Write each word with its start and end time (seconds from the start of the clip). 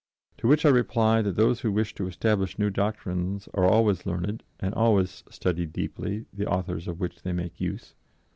To 0.39 0.47
which 0.47 0.65
I 0.65 0.69
reply 0.69 1.21
that 1.21 1.35
those 1.35 1.59
who 1.59 1.71
wish 1.71 1.93
to 1.93 2.07
establish 2.07 2.57
new 2.57 2.71
doctrines 2.71 3.47
are 3.53 3.65
always 3.67 4.03
learned 4.07 4.41
and 4.59 4.73
always 4.73 5.23
study 5.29 5.67
deeply 5.67 6.25
the 6.33 6.47
authors 6.47 6.87
of 6.87 6.99
which 6.99 7.21
they 7.21 7.33
make 7.33 7.61
use. 7.61 7.93